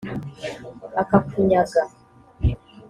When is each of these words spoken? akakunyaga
akakunyaga 1.01 1.81